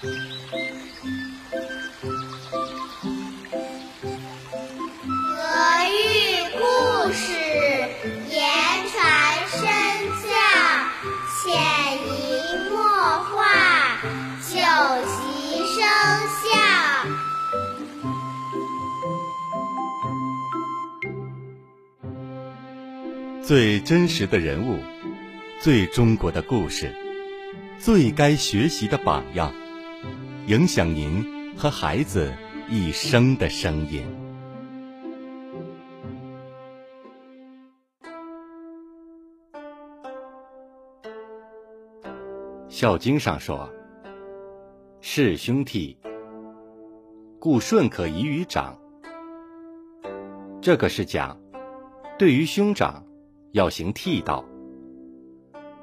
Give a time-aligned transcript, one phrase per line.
[0.00, 0.06] 德
[5.88, 5.98] 育
[6.56, 6.62] 故
[7.12, 7.34] 事，
[8.30, 8.38] 言
[8.92, 8.96] 传
[9.48, 9.58] 身
[10.22, 10.30] 教，
[11.42, 11.42] 潜
[12.06, 12.16] 移
[12.70, 12.78] 默
[13.24, 13.42] 化，
[14.46, 14.54] 久
[15.08, 15.82] 习生
[16.38, 16.46] 效。
[23.42, 24.78] 最真实的人物，
[25.60, 26.94] 最中国的故事，
[27.80, 29.52] 最该学习的榜样。
[30.48, 32.34] 影响您和孩子
[32.70, 34.02] 一生的声音。
[42.66, 43.68] 《孝经》上说
[45.02, 45.98] ：“事兄弟，
[47.38, 48.74] 故顺可宜于长。”
[50.62, 51.38] 这个是讲，
[52.18, 53.04] 对于兄长
[53.52, 54.42] 要行悌道。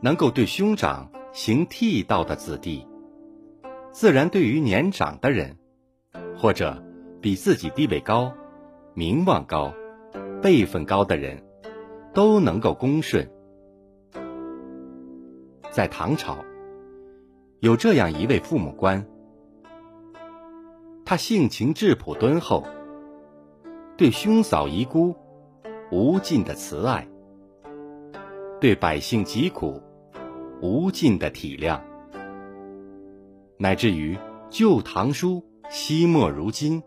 [0.00, 2.84] 能够对兄长行悌道的子弟，
[3.92, 5.56] 自然对于年长的人，
[6.36, 6.82] 或者
[7.20, 8.32] 比自己地位高、
[8.94, 9.72] 名望高、
[10.42, 11.42] 辈分高的人，
[12.14, 13.28] 都能够恭顺。
[15.70, 16.44] 在唐朝。
[17.60, 19.04] 有这样一位父母官，
[21.04, 22.64] 他性情质朴敦厚，
[23.96, 25.16] 对兄嫂遗孤
[25.90, 27.08] 无尽的慈爱，
[28.60, 29.82] 对百姓疾苦
[30.62, 31.80] 无尽的体谅，
[33.60, 34.14] 乃至于
[34.50, 36.80] 《旧唐书》惜墨如金，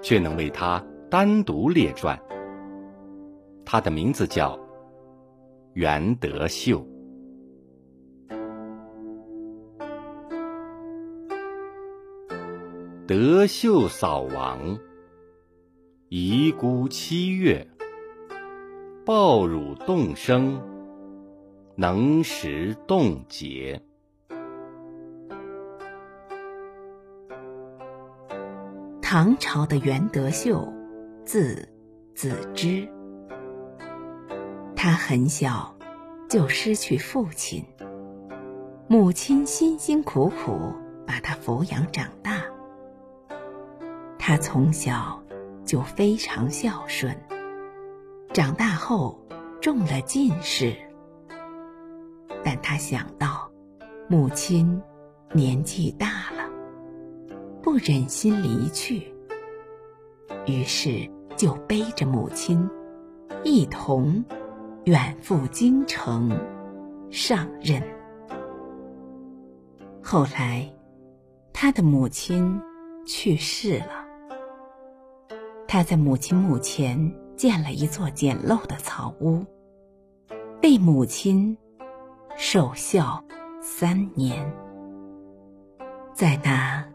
[0.00, 2.16] 却能为他单独列传。
[3.64, 4.56] 他的名字叫
[5.72, 6.86] 袁德秀。
[13.08, 14.78] 德秀扫亡，
[16.08, 17.66] 遗孤七月。
[19.04, 20.62] 抱乳动声，
[21.74, 23.82] 能识冻结。
[29.16, 30.66] 唐朝的袁德秀，
[31.24, 31.68] 字
[32.16, 32.84] 子之。
[34.74, 35.72] 他很小
[36.28, 37.64] 就失去父亲，
[38.88, 40.74] 母亲辛辛苦苦
[41.06, 42.42] 把他抚养长大。
[44.18, 45.22] 他从小
[45.64, 47.16] 就非常孝顺，
[48.32, 49.16] 长大后
[49.60, 50.74] 中了进士。
[52.42, 53.48] 但他想到
[54.08, 54.82] 母亲
[55.32, 56.33] 年纪大了，
[57.74, 59.12] 不忍心离去，
[60.46, 62.70] 于是就背着母亲
[63.42, 64.24] 一同
[64.84, 66.30] 远赴京城
[67.10, 67.82] 上任。
[70.00, 70.72] 后来，
[71.52, 72.60] 他的母亲
[73.04, 74.06] 去世了。
[75.66, 79.44] 他在母亲墓前建了一座简陋的草屋，
[80.62, 81.58] 为母亲
[82.36, 83.20] 守孝
[83.60, 84.48] 三年。
[86.12, 86.86] 在那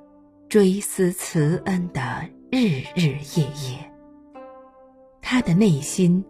[0.50, 2.02] 追思慈恩的
[2.52, 3.94] 日日夜夜，
[5.22, 6.26] 他的内心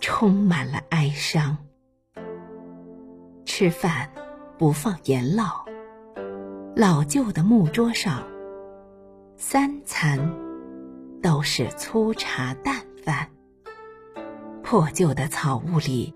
[0.00, 1.56] 充满了哀伤。
[3.44, 4.10] 吃饭
[4.58, 5.64] 不放盐烙，
[6.74, 8.26] 老旧的木桌上
[9.36, 10.18] 三餐。
[11.22, 13.28] 都是粗茶淡饭。
[14.62, 16.14] 破旧的草屋里，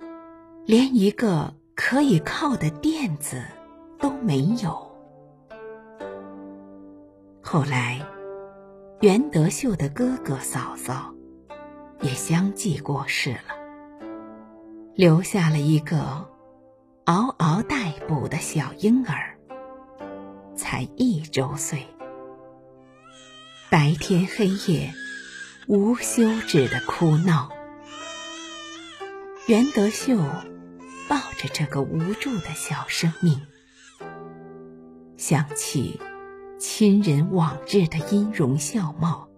[0.64, 3.44] 连一个可以靠的垫子
[3.98, 4.94] 都没有。
[7.54, 8.04] 后来，
[9.00, 11.15] 袁德秀的哥哥嫂嫂
[12.00, 13.54] 也相继过世了，
[14.97, 16.28] 留下了一个
[17.04, 19.38] 嗷嗷待哺的小婴儿，
[20.56, 21.87] 才一周岁。
[23.70, 24.93] 白天黑夜，
[25.69, 27.53] 无休止的哭闹。
[29.47, 30.16] 袁德秀
[31.09, 33.43] 抱着这个无助的小生命，
[35.16, 36.00] 想起
[36.66, 39.28] 亲人往日的音容笑貌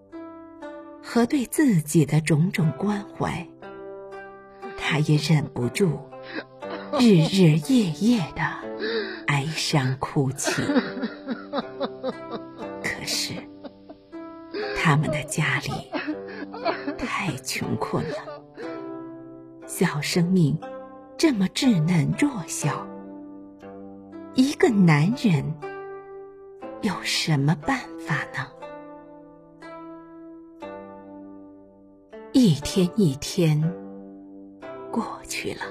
[1.02, 3.46] 和对自己的种种关怀，
[4.78, 5.98] 他也忍不住
[7.00, 8.42] 日日夜夜的
[9.26, 10.62] 哀伤哭泣。
[12.80, 13.32] 可是。
[14.76, 15.90] 他们的家里
[16.96, 18.16] 太穷困了，
[19.66, 20.56] 小生命
[21.18, 22.86] 这么稚嫩弱小，
[24.34, 25.44] 一个男人
[26.82, 28.46] 有什么办法呢？
[32.32, 33.60] 一天一天
[34.90, 35.62] 过去了，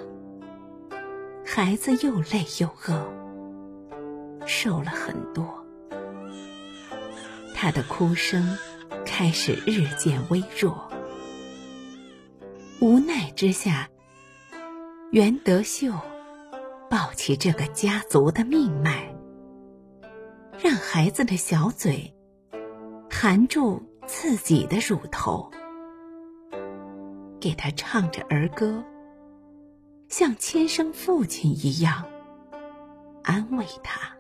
[1.46, 3.08] 孩子又累又饿，
[4.46, 5.46] 瘦了很多，
[7.54, 8.58] 他的哭声。
[9.06, 10.90] 开始日渐微弱，
[12.82, 13.88] 无奈之下，
[15.12, 15.94] 袁德秀
[16.90, 19.15] 抱起这个家族的命脉，
[20.58, 22.14] 让孩子的小嘴
[23.10, 25.52] 含住自己的乳头，
[27.40, 28.84] 给他唱着儿歌，
[30.08, 32.06] 像亲生父亲一样
[33.24, 34.16] 安慰他。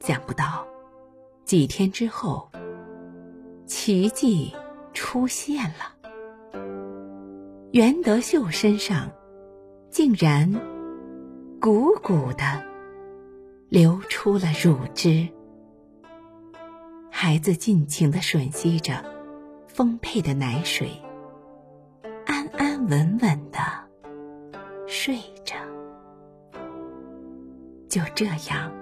[0.00, 0.66] 想不到
[1.44, 2.50] 几天之后，
[3.66, 4.54] 奇迹
[4.94, 5.94] 出现了，
[7.72, 9.10] 袁德秀身上
[9.90, 10.50] 竟然
[11.60, 12.75] 鼓鼓的。
[13.68, 15.26] 流出了乳汁，
[17.10, 19.04] 孩子尽情的吮吸着
[19.66, 20.88] 丰沛的奶水，
[22.24, 23.58] 安安稳稳的
[24.86, 25.56] 睡着。
[27.88, 28.72] 就这样，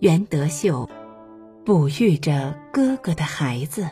[0.00, 0.88] 袁德秀
[1.64, 3.88] 哺育着哥哥的孩子，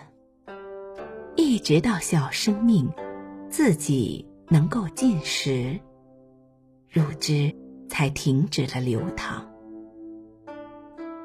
[1.36, 2.90] 一直到小生命
[3.48, 5.78] 自己能够进食，
[6.88, 7.54] 乳汁
[7.88, 9.48] 才停止了流淌。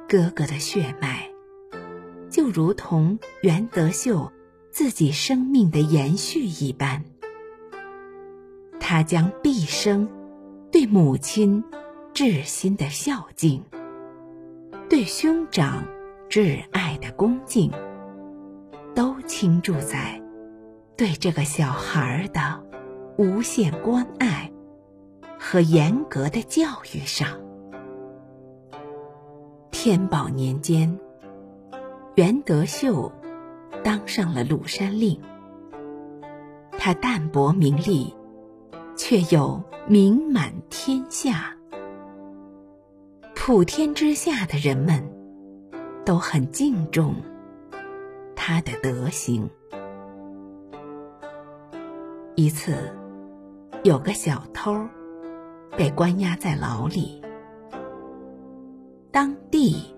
[0.07, 1.27] 哥哥的血脉，
[2.29, 4.31] 就如同袁德秀
[4.69, 7.03] 自己生命的延续一般。
[8.79, 10.07] 他将毕生
[10.71, 11.63] 对母亲
[12.13, 13.63] 至心的孝敬，
[14.87, 15.83] 对兄长
[16.29, 17.71] 挚爱的恭敬，
[18.93, 20.21] 都倾注在
[20.95, 22.63] 对这个小孩的
[23.17, 24.51] 无限关爱
[25.39, 27.44] 和严格的教育上。
[29.87, 30.99] 天宝年间，
[32.15, 33.11] 袁德秀
[33.83, 35.21] 当上了鲁山令。
[36.71, 38.15] 他淡泊名利，
[38.97, 41.55] 却又名满天下。
[43.35, 45.07] 普天之下的人们
[46.03, 47.17] 都很敬重
[48.35, 49.47] 他的德行。
[52.33, 52.91] 一次，
[53.83, 54.87] 有个小偷
[55.77, 57.21] 被关押在牢里。
[59.15, 59.95] 当地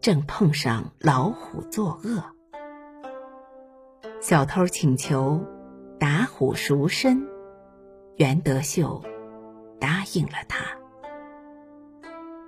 [0.00, 2.22] 正碰上老虎作恶，
[4.20, 5.44] 小偷请求
[5.98, 7.26] 打虎赎身，
[8.14, 9.02] 袁德秀
[9.80, 10.64] 答应了他。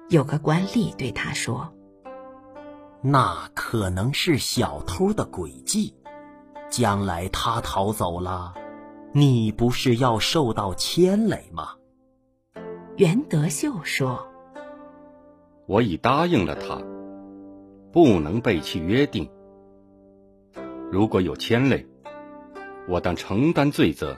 [0.09, 1.75] 有个官吏对他说
[3.03, 5.97] ：“那可能是小偷的诡计，
[6.71, 8.55] 将来他逃走了，
[9.13, 11.71] 你不是要受到牵累吗？”
[12.99, 14.28] 袁德秀说。
[15.69, 16.83] 我已答应了他，
[17.93, 19.29] 不能背弃约定。
[20.91, 21.87] 如果有牵累，
[22.89, 24.17] 我当承担罪责，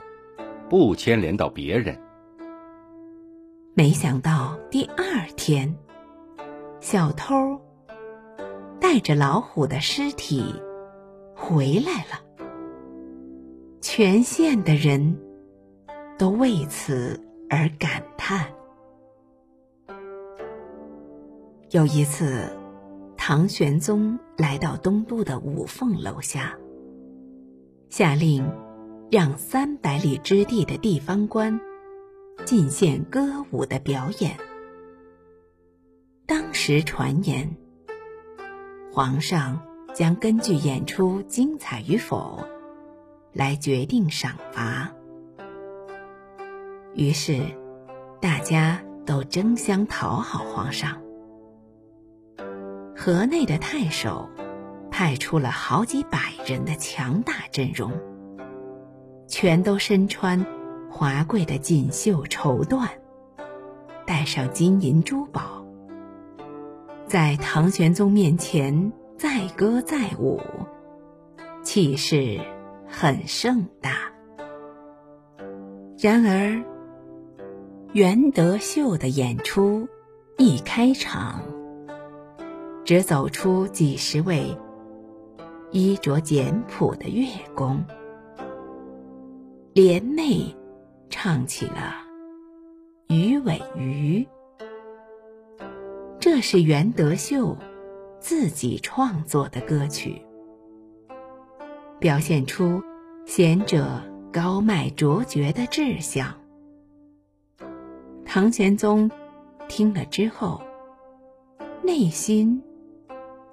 [0.69, 1.99] 不牵连到别人。
[3.73, 5.75] 没想到第二天，
[6.79, 7.59] 小偷
[8.79, 10.55] 带着老虎的尸体
[11.35, 12.45] 回来了，
[13.81, 15.19] 全县的人
[16.17, 18.47] 都为此而感叹。
[21.71, 22.51] 有一次，
[23.15, 26.53] 唐玄宗来到东都的五凤楼下，
[27.89, 28.45] 下令
[29.09, 31.57] 让三百里之地的地方官
[32.43, 34.35] 进献歌舞的表演。
[36.25, 37.55] 当时传言，
[38.91, 39.61] 皇上
[39.93, 42.45] 将根据演出精彩与否
[43.31, 44.91] 来决定赏罚。
[46.95, 47.39] 于是，
[48.19, 51.00] 大家都争相讨好皇上。
[53.03, 54.29] 河内的太守
[54.91, 57.91] 派出了好几百人的强大阵容，
[59.27, 60.45] 全都身穿
[60.87, 62.87] 华贵的锦绣绸缎，
[64.05, 65.65] 带上金银珠宝，
[67.07, 70.39] 在唐玄宗面前载歌载舞，
[71.63, 72.39] 气势
[72.87, 74.11] 很盛大。
[75.97, 76.63] 然而，
[77.93, 79.87] 袁德秀的演出
[80.37, 81.41] 一开场。
[82.91, 84.53] 只走出几十位
[85.71, 87.81] 衣着简朴的乐工，
[89.71, 90.53] 联袂
[91.09, 91.95] 唱起了
[93.15, 94.27] 《鱼尾鱼》。
[96.19, 97.55] 这是袁德秀
[98.19, 100.21] 自己创作的歌曲，
[101.97, 102.83] 表现出
[103.25, 104.01] 贤者
[104.33, 106.27] 高迈卓绝的志向。
[108.25, 109.09] 唐玄宗
[109.69, 110.59] 听了之后，
[111.81, 112.61] 内心。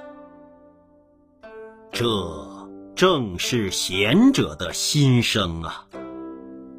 [1.92, 2.06] 这
[2.96, 5.86] 正是贤者的心声啊！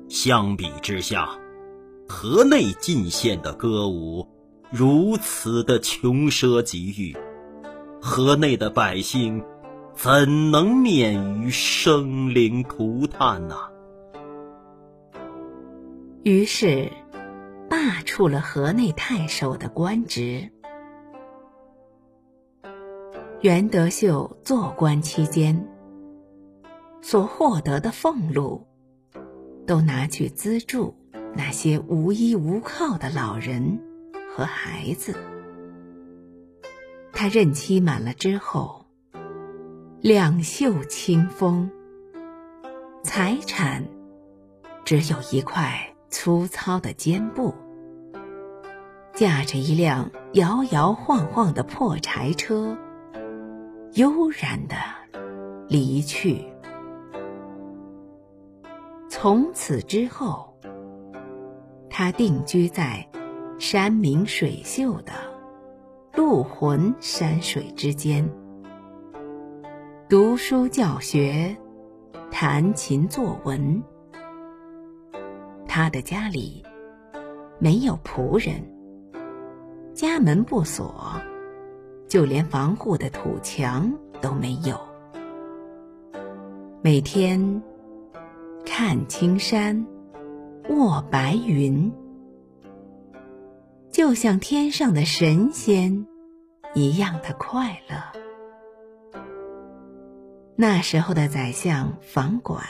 [0.09, 1.29] 相比之下，
[2.07, 4.27] 河内进献的歌舞
[4.71, 7.15] 如此的穷奢极欲，
[8.01, 9.41] 河内的百姓
[9.93, 13.55] 怎能免于生灵涂炭呢？”
[16.23, 16.91] 于是。
[17.75, 20.49] 罢黜了河内太守的官职。
[23.41, 25.67] 袁德秀做官期间
[27.01, 28.65] 所获得的俸禄，
[29.67, 30.95] 都拿去资助
[31.35, 33.81] 那些无依无靠的老人
[34.33, 35.13] 和孩子。
[37.11, 38.85] 他任期满了之后，
[39.99, 41.69] 两袖清风，
[43.03, 43.83] 财产
[44.85, 47.53] 只有一块粗糙的肩布，
[49.15, 52.77] 驾着一辆摇摇晃晃的破柴车。
[53.93, 54.75] 悠然的
[55.69, 56.45] 离去。
[59.09, 60.53] 从此之后，
[61.89, 63.07] 他定居在
[63.57, 65.13] 山明水秀的
[66.13, 68.29] 鹿魂山水之间，
[70.09, 71.55] 读书教学，
[72.29, 73.81] 弹琴作文。
[75.65, 76.65] 他的家里
[77.59, 78.74] 没有仆人，
[79.95, 80.93] 家门不锁。
[82.07, 84.79] 就连防护的土墙都没有。
[86.81, 87.63] 每天
[88.63, 89.85] 看青山，
[90.69, 91.91] 卧白云，
[93.91, 96.05] 就像天上的神仙
[96.75, 97.95] 一样的快乐。
[100.55, 102.63] 那时候的宰相房管，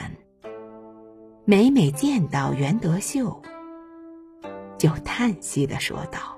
[1.43, 3.41] 每每见到袁德秀，
[4.77, 6.34] 就叹息的说道。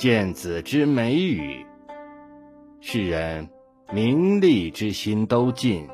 [0.00, 1.66] 见子之美语，
[2.80, 3.46] 世人
[3.92, 5.86] 名利之心都尽。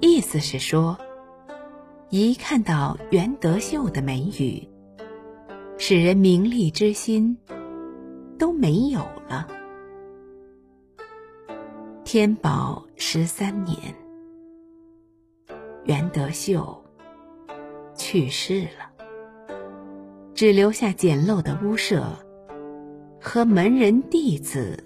[0.00, 0.96] 意思是说，
[2.08, 4.66] 一看到袁德秀的美语，
[5.76, 7.36] 使人名利之心
[8.38, 9.46] 都没有了。
[12.06, 13.76] 天宝十三年，
[15.84, 16.82] 袁德秀
[17.94, 18.89] 去世了。
[20.40, 22.02] 只留下简陋的屋舍
[23.20, 24.82] 和门人弟子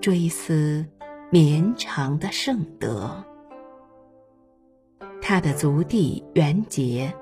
[0.00, 0.84] 追思
[1.30, 3.24] 绵长的圣德。
[5.20, 7.14] 他的族弟袁杰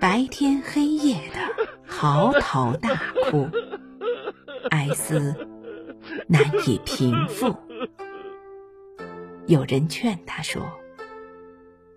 [0.00, 2.90] 白天黑夜的嚎啕大
[3.28, 3.48] 哭，
[4.70, 5.34] 哀思
[6.28, 7.52] 难以平复。
[9.46, 10.62] 有人劝他说：“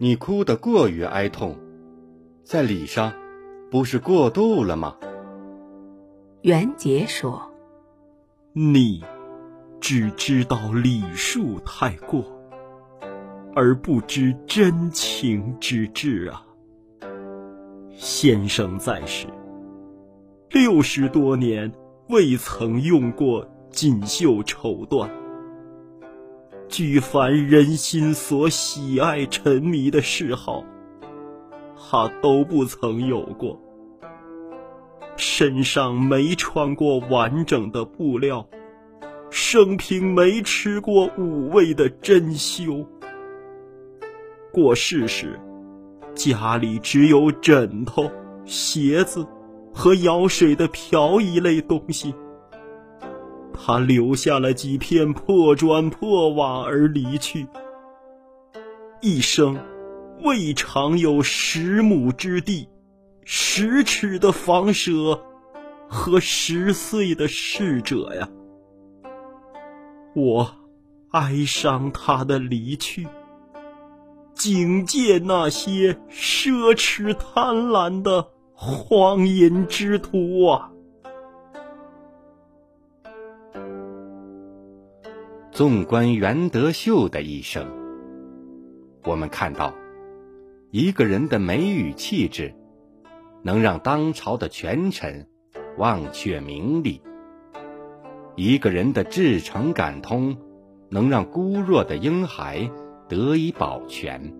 [0.01, 1.55] 你哭得过于哀痛，
[2.43, 3.13] 在礼上。”
[3.73, 4.95] 不是过度了吗？
[6.43, 7.41] 袁杰说
[8.53, 9.03] ：“你
[9.81, 12.23] 只知道礼数太过，
[13.55, 16.45] 而不知真情之至啊！
[17.97, 19.25] 先生在世
[20.51, 21.73] 六十多年，
[22.09, 25.09] 未曾用过锦绣绸缎，
[26.69, 30.63] 举凡人心所喜爱、沉迷的嗜好。”
[31.75, 33.59] 他都不曾有过，
[35.15, 38.45] 身上没穿过完整的布料，
[39.29, 42.85] 生平没吃过五味的珍馐。
[44.51, 45.39] 过世时，
[46.15, 48.09] 家里只有枕头、
[48.45, 49.25] 鞋子
[49.73, 52.13] 和舀水的瓢一类东西。
[53.53, 57.47] 他留下了几片破砖破瓦而离去，
[59.01, 59.57] 一生。
[60.21, 62.65] 未尝有十亩之地、
[63.25, 65.19] 十尺的房舍
[65.87, 68.29] 和十岁的侍者呀！
[70.15, 70.55] 我
[71.11, 73.07] 哀伤他的离去，
[74.33, 80.69] 警戒那些奢侈贪婪的荒淫之徒啊！
[85.51, 87.65] 纵观袁德秀的一生，
[89.03, 89.73] 我们看到。
[90.71, 92.51] 一个人的美与气质，
[93.43, 95.27] 能让当朝的权臣
[95.77, 97.01] 忘却名利；
[98.35, 100.37] 一个人的至诚感通，
[100.89, 102.71] 能让孤弱的婴孩
[103.09, 104.33] 得以保全；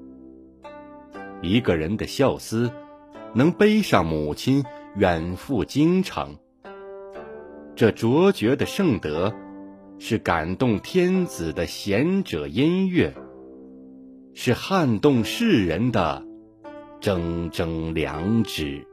[1.42, 2.72] 一个人的孝思，
[3.34, 4.64] 能背上母亲
[4.96, 6.38] 远赴京城。
[7.76, 9.34] 这卓绝的圣德，
[10.00, 13.14] 是感动天子的贤者音乐。
[14.36, 16.26] 是撼动世人的
[17.00, 18.88] 铮铮良知。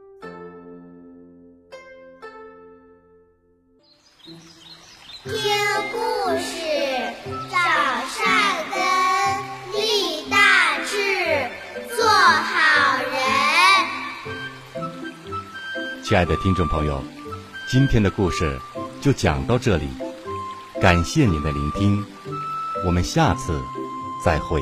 [16.11, 17.01] 亲爱的听众朋友，
[17.69, 18.59] 今天的故事
[18.99, 19.87] 就讲到这里，
[20.81, 22.05] 感谢您的聆听，
[22.85, 23.57] 我们下次
[24.21, 24.61] 再会。